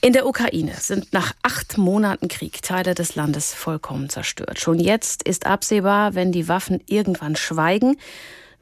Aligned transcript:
In 0.00 0.12
der 0.12 0.28
Ukraine 0.28 0.74
sind 0.78 1.12
nach 1.12 1.32
acht 1.42 1.76
Monaten 1.76 2.28
Krieg 2.28 2.62
Teile 2.62 2.94
des 2.94 3.16
Landes 3.16 3.52
vollkommen 3.52 4.08
zerstört. 4.08 4.60
Schon 4.60 4.78
jetzt 4.78 5.24
ist 5.24 5.44
absehbar, 5.44 6.14
wenn 6.14 6.30
die 6.30 6.46
Waffen 6.46 6.80
irgendwann 6.86 7.34
schweigen, 7.34 7.96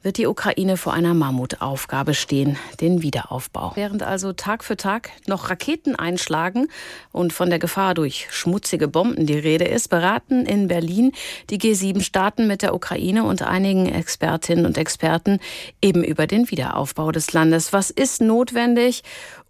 wird 0.01 0.17
die 0.17 0.25
Ukraine 0.25 0.77
vor 0.77 0.93
einer 0.93 1.13
Mammutaufgabe 1.13 2.15
stehen, 2.15 2.57
den 2.81 3.03
Wiederaufbau. 3.03 3.73
Während 3.75 4.01
also 4.01 4.33
Tag 4.33 4.63
für 4.63 4.77
Tag 4.77 5.11
noch 5.27 5.51
Raketen 5.51 5.95
einschlagen 5.95 6.69
und 7.11 7.33
von 7.33 7.51
der 7.51 7.59
Gefahr 7.59 7.93
durch 7.93 8.27
schmutzige 8.31 8.87
Bomben 8.87 9.27
die 9.27 9.37
Rede 9.37 9.65
ist, 9.65 9.89
beraten 9.89 10.43
in 10.43 10.67
Berlin 10.67 11.11
die 11.51 11.59
G7-Staaten 11.59 12.47
mit 12.47 12.63
der 12.63 12.73
Ukraine 12.73 13.23
und 13.23 13.43
einigen 13.43 13.87
Expertinnen 13.87 14.65
und 14.65 14.77
Experten 14.77 15.39
eben 15.83 16.03
über 16.03 16.25
den 16.25 16.49
Wiederaufbau 16.49 17.11
des 17.11 17.33
Landes. 17.33 17.73
Was 17.73 17.91
ist 17.91 18.21
notwendig, 18.21 19.03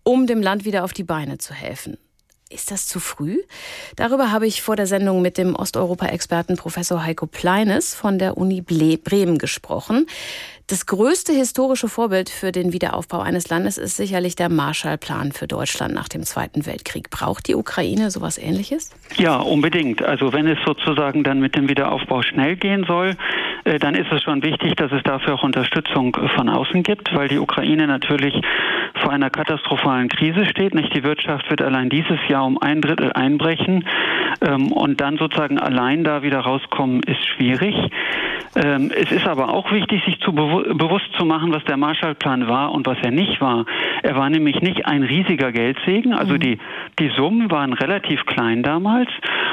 um 0.07 0.25
dem 0.25 0.41
Land 0.41 0.63
wieder 0.63 0.85
auf 0.85 0.93
die 0.93 1.03
Beine 1.03 1.37
zu 1.37 1.53
helfen. 1.53 1.97
Ist 2.49 2.71
das 2.71 2.87
zu 2.87 3.01
früh? 3.01 3.39
Darüber 3.97 4.32
habe 4.32 4.47
ich 4.47 4.61
vor 4.61 4.77
der 4.77 4.87
Sendung 4.87 5.21
mit 5.21 5.37
dem 5.37 5.54
Osteuropa-Experten 5.54 6.55
Professor 6.55 7.04
Heiko 7.04 7.25
Pleines 7.25 7.93
von 7.93 8.18
der 8.18 8.37
Uni 8.37 8.61
Bremen 8.61 9.37
gesprochen. 9.37 10.05
Das 10.68 10.85
größte 10.85 11.33
historische 11.33 11.89
Vorbild 11.89 12.29
für 12.29 12.54
den 12.54 12.71
Wiederaufbau 12.71 13.19
eines 13.19 13.49
Landes 13.49 13.77
ist 13.77 13.97
sicherlich 13.97 14.35
der 14.35 14.47
Marshallplan 14.47 15.33
für 15.33 15.47
Deutschland 15.47 15.93
nach 15.93 16.07
dem 16.07 16.24
Zweiten 16.24 16.65
Weltkrieg. 16.65 17.10
Braucht 17.10 17.47
die 17.49 17.55
Ukraine 17.55 18.11
sowas 18.11 18.37
ähnliches? 18.37 18.91
Ja, 19.18 19.37
unbedingt. 19.37 20.01
Also 20.01 20.32
wenn 20.32 20.47
es 20.47 20.57
sozusagen 20.65 21.25
dann 21.25 21.41
mit 21.41 21.55
dem 21.55 21.68
Wiederaufbau 21.68 22.21
schnell 22.21 22.55
gehen 22.55 22.85
soll, 22.85 23.15
äh, 23.63 23.79
dann 23.79 23.96
ist 23.96 24.11
es 24.11 24.24
schon 24.24 24.41
wichtig, 24.43 24.75
dass 24.75 24.91
es 24.91 25.04
dafür 25.04 25.35
auch 25.35 25.43
Unterstützung 25.43 26.15
von 26.35 26.47
außen 26.47 26.83
gibt, 26.83 27.13
weil 27.13 27.27
die 27.27 27.39
Ukraine 27.39 27.87
natürlich 27.87 28.33
vor 29.07 29.14
einer 29.14 29.29
katastrophalen 29.29 30.10
Krise 30.10 30.46
steht. 30.47 30.75
Nicht 30.75 30.93
die 30.93 31.02
Wirtschaft 31.02 31.50
wird 31.50 31.61
allein 31.61 31.88
dieses 31.88 32.20
Jahr 32.28 32.45
um 32.45 32.58
ein 32.58 32.81
Drittel 32.81 33.14
einbrechen 33.14 33.86
ähm, 34.42 34.73
und 34.73 35.00
dann 35.00 35.17
sozusagen 35.17 35.58
allein 35.58 36.03
da 36.03 36.23
wieder 36.23 36.39
rauskommen 36.41 37.03
ist 37.03 37.25
schwierig. 37.25 37.73
Ähm, 38.58 38.91
es 38.94 39.09
ist 39.14 39.25
aber 39.25 39.53
auch 39.53 39.72
wichtig, 39.72 40.03
sich 40.03 40.19
zu 40.19 40.33
bewu 40.33 40.75
bewusst 40.75 41.08
zu 41.17 41.23
machen, 41.23 41.53
was 41.53 41.64
der 41.64 41.77
Marshallplan 41.77 42.49
war 42.49 42.73
und 42.73 42.86
was 42.86 42.97
er 43.02 43.11
nicht 43.11 43.39
war. 43.39 43.66
Er 44.03 44.17
war 44.17 44.30
nämlich 44.30 44.59
nicht 44.59 44.86
ein 44.86 45.03
riesiger 45.03 45.53
Geldsegen, 45.53 46.14
also 46.14 46.33
mhm. 46.33 46.39
die, 46.39 46.59
die 46.99 47.09
Summen 47.16 47.49
waren 47.49 47.71
relativ 47.71 48.25
klein 48.25 48.61
damals 48.61 49.09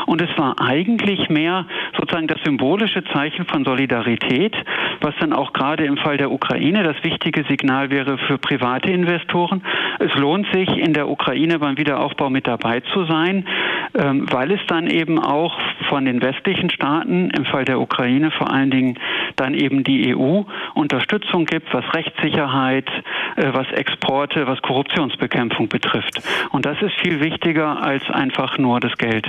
und 0.06 0.22
es 0.22 0.30
war 0.36 0.60
eigentlich 0.60 1.28
mehr 1.28 1.66
sozusagen 1.98 2.26
das 2.26 2.38
symbolische 2.44 3.04
Zeichen 3.04 3.46
von 3.46 3.64
Solidarität, 3.64 4.54
was 5.00 5.14
dann 5.20 5.32
auch 5.32 5.52
gerade 5.52 5.84
im 5.84 5.96
Fall 5.96 6.16
der 6.16 6.30
Ukraine 6.30 6.82
das 6.82 7.02
wichtige 7.02 7.44
Signal 7.44 7.90
wäre 7.90 8.18
für 8.18 8.38
private 8.38 8.90
Investoren. 8.90 9.62
Es 9.98 10.14
lohnt 10.14 10.46
sich 10.52 10.68
in 10.68 10.92
der 10.92 11.08
Ukraine 11.08 11.58
beim 11.58 11.78
Wiederaufbau 11.78 12.30
mit 12.30 12.46
dabei 12.46 12.80
zu 12.80 13.04
sein, 13.04 13.46
ähm, 13.94 14.26
weil 14.30 14.52
es 14.52 14.60
dann 14.66 14.88
eben 14.88 15.18
auch 15.18 15.58
von 15.88 16.04
den 16.04 16.22
westlichen 16.22 16.70
Staaten, 16.70 17.30
im 17.30 17.44
Fall 17.44 17.64
der 17.64 17.80
Ukraine 17.80 18.30
vor 18.30 18.50
allen 18.50 18.70
Dingen 18.70 18.98
dann 19.36 19.54
eben 19.54 19.84
die 19.84 20.14
EU, 20.14 20.42
Unterstützung 20.74 21.44
gibt, 21.44 21.72
was 21.72 21.84
Rechtssicherheit, 21.94 22.88
äh, 23.36 23.52
was 23.52 23.70
Exporte, 23.72 24.46
was 24.46 24.60
Korruptionsbekämpfung 24.62 25.68
betrifft. 25.68 26.22
Und 26.50 26.66
das 26.66 26.80
ist 26.82 26.94
viel 27.00 27.20
wichtiger 27.20 27.82
als 27.82 28.08
einfach 28.10 28.58
nur 28.58 28.80
das 28.80 28.96
Geld. 28.98 29.26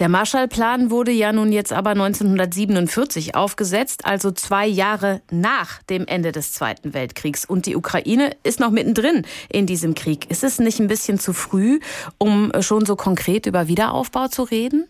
Der 0.00 0.08
Marshallplan 0.08 0.90
wurde 0.90 1.10
ja 1.10 1.30
nun 1.30 1.52
jetzt 1.52 1.74
aber 1.74 1.90
1947 1.90 3.34
aufgesetzt, 3.34 4.06
also 4.06 4.30
zwei 4.30 4.66
Jahre 4.66 5.20
nach 5.30 5.82
dem 5.90 6.06
Ende 6.06 6.32
des 6.32 6.54
Zweiten 6.54 6.94
Weltkriegs. 6.94 7.44
Und 7.44 7.66
die 7.66 7.76
Ukraine 7.76 8.30
ist 8.42 8.60
noch 8.60 8.70
mittendrin 8.70 9.26
in 9.52 9.66
diesem 9.66 9.94
Krieg. 9.94 10.30
Ist 10.30 10.42
es 10.42 10.58
nicht 10.58 10.80
ein 10.80 10.88
bisschen 10.88 11.18
zu 11.18 11.34
früh, 11.34 11.80
um 12.16 12.50
schon 12.60 12.86
so 12.86 12.96
konkret 12.96 13.44
über 13.44 13.68
Wiederaufbau 13.68 14.28
zu 14.28 14.44
reden? 14.44 14.86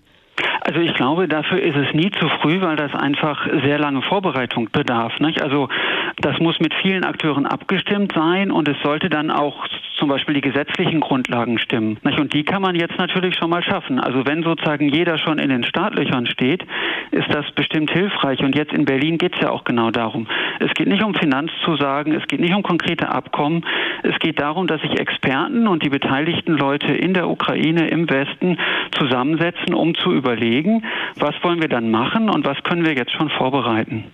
Also 0.60 0.78
ich 0.78 0.94
glaube, 0.94 1.26
dafür 1.26 1.60
ist 1.60 1.76
es 1.76 1.92
nie 1.92 2.12
zu 2.12 2.28
früh, 2.40 2.60
weil 2.60 2.76
das 2.76 2.94
einfach 2.94 3.48
sehr 3.64 3.80
lange 3.80 4.02
Vorbereitung 4.02 4.68
bedarf. 4.70 5.18
Nicht? 5.18 5.42
Also 5.42 5.68
das 6.18 6.38
muss 6.38 6.60
mit 6.60 6.72
vielen 6.82 7.02
Akteuren 7.02 7.46
abgestimmt 7.46 8.12
sein 8.14 8.52
und 8.52 8.68
es 8.68 8.76
sollte 8.84 9.08
dann 9.08 9.32
auch 9.32 9.66
zum 10.00 10.08
Beispiel 10.08 10.34
die 10.34 10.40
gesetzlichen 10.40 10.98
Grundlagen 10.98 11.58
stimmen. 11.58 11.98
Und 12.02 12.34
die 12.34 12.42
kann 12.42 12.62
man 12.62 12.74
jetzt 12.74 12.98
natürlich 12.98 13.36
schon 13.36 13.50
mal 13.50 13.62
schaffen. 13.62 14.00
Also 14.00 14.26
wenn 14.26 14.42
sozusagen 14.42 14.88
jeder 14.88 15.18
schon 15.18 15.38
in 15.38 15.50
den 15.50 15.62
Startlöchern 15.62 16.26
steht, 16.26 16.64
ist 17.12 17.28
das 17.32 17.44
bestimmt 17.52 17.92
hilfreich. 17.92 18.40
Und 18.40 18.56
jetzt 18.56 18.72
in 18.72 18.84
Berlin 18.84 19.18
geht 19.18 19.34
es 19.34 19.40
ja 19.40 19.50
auch 19.50 19.64
genau 19.64 19.90
darum. 19.90 20.26
Es 20.58 20.72
geht 20.74 20.88
nicht 20.88 21.04
um 21.04 21.14
Finanzzusagen, 21.14 22.14
es 22.14 22.26
geht 22.26 22.40
nicht 22.40 22.54
um 22.54 22.62
konkrete 22.62 23.08
Abkommen. 23.08 23.64
Es 24.02 24.18
geht 24.18 24.40
darum, 24.40 24.66
dass 24.66 24.80
sich 24.80 24.98
Experten 24.98 25.68
und 25.68 25.84
die 25.84 25.90
beteiligten 25.90 26.54
Leute 26.54 26.92
in 26.92 27.14
der 27.14 27.28
Ukraine, 27.28 27.88
im 27.88 28.08
Westen 28.08 28.58
zusammensetzen, 28.98 29.74
um 29.74 29.94
zu 29.94 30.12
überlegen, 30.12 30.82
was 31.16 31.34
wollen 31.42 31.60
wir 31.60 31.68
dann 31.68 31.90
machen 31.90 32.30
und 32.30 32.46
was 32.46 32.62
können 32.62 32.84
wir 32.84 32.94
jetzt 32.94 33.12
schon 33.12 33.28
vorbereiten. 33.30 34.04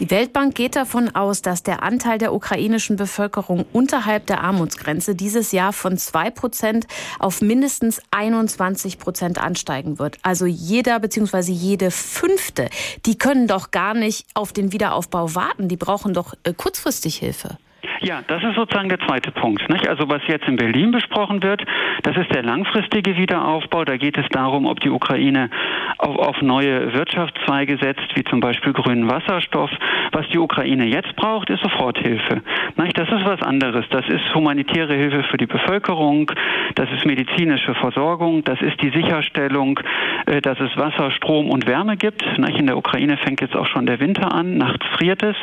Die 0.00 0.10
Weltbank 0.10 0.54
geht 0.54 0.76
davon 0.76 1.14
aus, 1.14 1.42
dass 1.42 1.62
der 1.62 1.82
Anteil 1.82 2.18
der 2.18 2.32
ukrainischen 2.32 2.96
Bevölkerung 2.96 3.66
unterhalb 3.72 4.26
der 4.26 4.42
Armutsgrenze 4.42 5.14
dieses 5.18 5.52
Jahr 5.52 5.74
von 5.74 5.98
2 5.98 6.30
Prozent 6.30 6.86
auf 7.18 7.42
mindestens 7.42 8.00
21 8.10 8.98
Prozent 8.98 9.38
ansteigen 9.38 9.98
wird. 9.98 10.16
Also 10.22 10.46
jeder 10.46 10.98
bzw. 11.00 11.52
jede 11.52 11.90
Fünfte, 11.90 12.70
die 13.04 13.18
können 13.18 13.46
doch 13.46 13.70
gar 13.70 13.92
nicht 13.92 14.26
auf 14.34 14.52
den 14.54 14.72
Wiederaufbau 14.72 15.34
warten. 15.34 15.68
Die 15.68 15.76
brauchen 15.76 16.14
doch 16.14 16.34
äh, 16.44 16.54
kurzfristig 16.54 17.16
Hilfe. 17.16 17.58
Ja, 18.00 18.22
das 18.26 18.42
ist 18.42 18.54
sozusagen 18.54 18.88
der 18.88 19.00
zweite 19.00 19.32
Punkt. 19.32 19.68
Nicht? 19.68 19.88
Also 19.88 20.08
was 20.08 20.22
jetzt 20.26 20.46
in 20.46 20.56
Berlin 20.56 20.90
besprochen 20.90 21.42
wird, 21.42 21.62
das 22.02 22.16
ist 22.16 22.32
der 22.32 22.42
langfristige 22.42 23.16
Wiederaufbau. 23.16 23.84
Da 23.84 23.96
geht 23.96 24.16
es 24.16 24.26
darum, 24.30 24.66
ob 24.66 24.80
die 24.80 24.90
Ukraine 24.90 25.50
auf, 25.98 26.16
auf 26.16 26.42
neue 26.42 26.92
Wirtschaftszweige 26.94 27.76
setzt, 27.78 28.14
wie 28.14 28.24
zum 28.24 28.40
Beispiel 28.40 28.72
grünen 28.72 29.10
Wasserstoff. 29.10 29.70
Was 30.12 30.28
die 30.28 30.38
Ukraine 30.38 30.86
jetzt 30.86 31.14
braucht, 31.16 31.50
ist 31.50 31.62
Soforthilfe. 31.62 32.42
Nicht? 32.76 32.98
Das 32.98 33.08
ist 33.08 33.24
was 33.24 33.42
anderes. 33.42 33.84
Das 33.90 34.08
ist 34.08 34.34
humanitäre 34.34 34.94
Hilfe 34.94 35.24
für 35.24 35.36
die 35.36 35.46
Bevölkerung, 35.46 36.30
das 36.74 36.90
ist 36.92 37.04
medizinische 37.04 37.74
Versorgung, 37.74 38.44
das 38.44 38.60
ist 38.60 38.80
die 38.82 38.90
Sicherstellung, 38.90 39.80
äh, 40.26 40.40
dass 40.40 40.58
es 40.60 40.76
Wasser, 40.76 41.10
Strom 41.10 41.50
und 41.50 41.66
Wärme 41.66 41.96
gibt. 41.96 42.22
Nicht? 42.38 42.58
In 42.58 42.66
der 42.66 42.76
Ukraine 42.76 43.16
fängt 43.16 43.40
jetzt 43.40 43.56
auch 43.56 43.66
schon 43.66 43.86
der 43.86 44.00
Winter 44.00 44.32
an, 44.32 44.56
nachts 44.56 44.86
friert 44.96 45.22
es. 45.22 45.36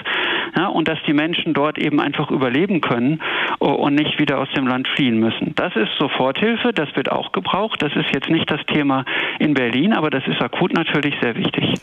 Ja, 0.57 0.67
und 0.67 0.87
dass 0.87 0.99
die 1.07 1.13
Menschen 1.13 1.53
dort 1.53 1.77
eben 1.77 1.99
einfach 1.99 2.31
überleben 2.45 2.81
können 2.81 3.21
äh, 3.59 3.65
und 3.65 3.95
nicht 3.95 4.19
wieder 4.19 4.39
aus 4.39 4.47
dem 4.55 4.67
Land 4.67 4.87
fliehen 4.95 5.19
müssen. 5.19 5.53
Das 5.55 5.75
ist 5.75 5.89
Soforthilfe, 5.97 6.73
das 6.73 6.95
wird 6.95 7.11
auch 7.11 7.31
gebraucht. 7.31 7.81
Das 7.81 7.91
ist 7.95 8.13
jetzt 8.13 8.29
nicht 8.29 8.49
das 8.49 8.61
Thema 8.67 9.05
in 9.39 9.53
Berlin, 9.53 9.93
aber 9.93 10.09
das 10.09 10.23
ist 10.27 10.41
akut 10.41 10.73
natürlich 10.73 11.15
sehr 11.21 11.35
wichtig. 11.35 11.73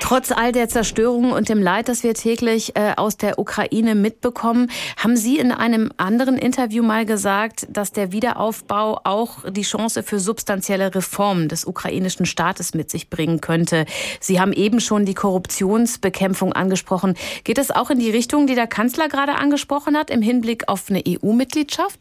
Trotz 0.00 0.30
all 0.30 0.52
der 0.52 0.68
Zerstörung 0.68 1.32
und 1.32 1.48
dem 1.48 1.62
Leid, 1.62 1.88
das 1.88 2.04
wir 2.04 2.14
täglich 2.14 2.76
äh, 2.76 2.92
aus 2.96 3.16
der 3.16 3.38
Ukraine 3.38 3.94
mitbekommen, 3.94 4.68
haben 5.02 5.16
Sie 5.16 5.38
in 5.38 5.50
einem 5.50 5.90
anderen 5.96 6.36
Interview 6.36 6.82
mal 6.82 7.06
gesagt, 7.06 7.66
dass 7.70 7.90
der 7.90 8.12
Wiederaufbau 8.12 9.00
auch 9.04 9.50
die 9.50 9.62
Chance 9.62 10.02
für 10.02 10.18
substanzielle 10.18 10.94
Reformen 10.94 11.48
des 11.48 11.64
ukrainischen 11.64 12.26
Staates 12.26 12.74
mit 12.74 12.90
sich 12.90 13.10
bringen 13.10 13.40
könnte. 13.40 13.86
Sie 14.20 14.40
haben 14.40 14.52
eben 14.52 14.80
schon 14.80 15.06
die 15.06 15.14
Korruptionsbekämpfung 15.14 16.52
angesprochen. 16.52 17.14
Geht 17.44 17.58
es 17.58 17.70
auch 17.70 17.90
in 17.90 17.98
die 17.98 18.10
Richtung, 18.10 18.46
die 18.46 18.54
der 18.54 18.66
Kanzler 18.66 19.08
gerade 19.08 19.34
angesprochen 19.36 19.96
hat, 19.96 20.03
im 20.10 20.22
Hinblick 20.22 20.68
auf 20.68 20.88
eine 20.88 21.02
EU-Mitgliedschaft? 21.06 22.00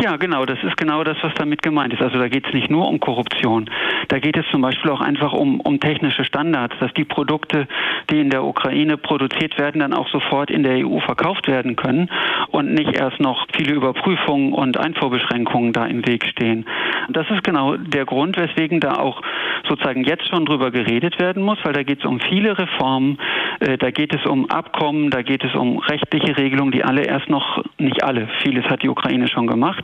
Ja, 0.00 0.16
genau, 0.16 0.46
das 0.46 0.58
ist 0.62 0.76
genau 0.76 1.04
das, 1.04 1.16
was 1.22 1.34
damit 1.34 1.62
gemeint 1.62 1.92
ist. 1.92 2.02
Also 2.02 2.18
da 2.18 2.28
geht 2.28 2.46
es 2.46 2.52
nicht 2.54 2.70
nur 2.70 2.88
um 2.88 2.98
Korruption. 2.98 3.68
Da 4.08 4.18
geht 4.18 4.36
es 4.36 4.44
zum 4.50 4.62
Beispiel 4.62 4.90
auch 4.90 5.00
einfach 5.00 5.32
um, 5.32 5.60
um 5.60 5.80
technische 5.80 6.24
Standards, 6.24 6.74
dass 6.80 6.92
die 6.94 7.04
Produkte, 7.04 7.68
die 8.10 8.20
in 8.20 8.30
der 8.30 8.44
Ukraine 8.44 8.96
produziert 8.96 9.58
werden, 9.58 9.80
dann 9.80 9.92
auch 9.92 10.08
sofort 10.08 10.50
in 10.50 10.62
der 10.62 10.86
EU 10.86 11.00
verkauft 11.00 11.46
werden 11.46 11.76
können 11.76 12.08
und 12.50 12.72
nicht 12.72 12.94
erst 12.94 13.20
noch 13.20 13.46
viele 13.54 13.74
Überprüfungen 13.74 14.52
und 14.52 14.78
Einfuhrbeschränkungen 14.78 15.72
da 15.72 15.86
im 15.86 16.06
Weg 16.06 16.24
stehen. 16.26 16.66
Das 17.10 17.28
ist 17.30 17.44
genau 17.44 17.76
der 17.76 18.04
Grund, 18.04 18.36
weswegen 18.36 18.80
da 18.80 18.94
auch 18.94 19.20
sozusagen 19.68 20.04
jetzt 20.04 20.28
schon 20.28 20.44
drüber 20.44 20.70
geredet 20.70 21.18
werden 21.18 21.42
muss, 21.42 21.58
weil 21.64 21.72
da 21.72 21.82
geht 21.82 22.00
es 22.00 22.04
um 22.04 22.20
viele 22.20 22.58
Reformen, 22.58 23.18
äh, 23.60 23.78
da 23.78 23.90
geht 23.90 24.14
es 24.14 24.24
um 24.26 24.50
Abkommen, 24.50 25.10
da 25.10 25.22
geht 25.22 25.44
es 25.44 25.54
um 25.54 25.78
rechtliche 25.78 26.36
Regelungen, 26.36 26.72
die 26.72 26.84
alle 26.84 27.02
erst 27.02 27.28
noch, 27.28 27.62
nicht 27.78 28.02
alle, 28.04 28.28
vieles 28.42 28.64
hat 28.66 28.82
die 28.82 28.88
Ukraine 28.88 29.28
schon 29.28 29.46
gemacht, 29.46 29.81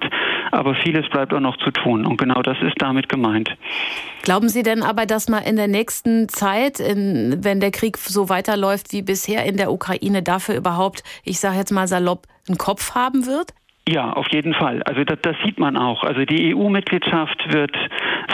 aber 0.51 0.75
vieles 0.75 1.09
bleibt 1.09 1.33
auch 1.33 1.41
noch 1.41 1.57
zu 1.59 1.71
tun. 1.71 2.07
Und 2.07 2.19
genau 2.19 2.43
das 2.43 2.57
ist 2.63 2.75
damit 2.79 3.09
gemeint. 3.09 3.57
Glauben 4.23 4.49
Sie 4.49 4.63
denn 4.63 4.83
aber, 4.83 5.07
dass 5.07 5.29
man 5.29 5.43
in 5.43 5.57
der 5.57 5.69
nächsten 5.69 6.29
Zeit, 6.29 6.81
in, 6.81 7.39
wenn 7.43 7.61
der 7.61 7.71
Krieg 7.71 7.97
so 7.99 8.29
weiterläuft 8.29 8.93
wie 8.93 9.03
bisher 9.03 9.45
in 9.45 9.57
der 9.57 9.73
Ukraine, 9.73 10.23
dafür 10.23 10.57
überhaupt, 10.57 11.03
ich 11.25 11.41
sage 11.41 11.57
jetzt 11.57 11.73
mal 11.73 11.89
salopp, 11.89 12.27
einen 12.49 12.59
Kopf 12.59 12.95
haben 12.95 13.27
wird? 13.27 13.53
Ja, 13.89 14.13
auf 14.13 14.27
jeden 14.31 14.53
Fall. 14.53 14.83
Also 14.83 15.03
das, 15.05 15.19
das 15.23 15.37
sieht 15.45 15.59
man 15.59 15.79
auch. 15.79 16.05
Also 16.05 16.27
die 16.27 16.55
EU-Mitgliedschaft 16.55 17.53
wird 17.53 17.75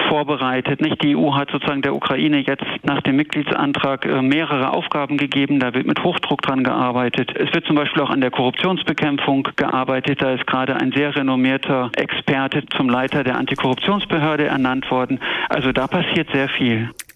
vorbereitet. 0.09 0.81
Nicht? 0.81 1.03
Die 1.03 1.17
EU 1.17 1.35
hat 1.35 1.51
sozusagen 1.51 1.83
der 1.83 1.95
Ukraine 1.95 2.39
jetzt 2.39 2.65
nach 2.83 3.01
dem 3.03 3.17
Mitgliedsantrag 3.17 4.05
äh, 4.07 4.23
mehrere 4.23 4.73
Aufgaben 4.73 5.17
gegeben. 5.17 5.61
Da 5.61 5.75
wird 5.75 5.87
mit 5.87 6.03
Hochdruck 6.03 6.43
dran 6.43 6.65
gearbeitet. 6.65 7.33
Es 7.37 7.53
wird 7.55 7.67
zum 7.67 7.77
Beispiel 7.77 8.03
auch 8.03 8.11
an 8.11 8.21
der 8.21 8.31
Korruptionsbekämpfung 8.31 9.49
gearbeitet. 9.57 10.23
Da 10.23 10.33
ist 10.33 10.47
gerade 10.47 10.77
ein 10.77 10.93
sehr 10.93 11.15
renommierter 11.15 11.91
Experte 11.97 12.65
zum 12.77 12.89
Leiter 12.89 13.25
der 13.25 13.37
Antikorruptionsbehörde 13.37 14.47
ernannt 14.47 14.91
worden. 14.91 15.21
Also 15.49 15.73
da 15.73 15.87
passiert 15.87 16.31
sehr 16.33 16.49
viel. 16.49 16.91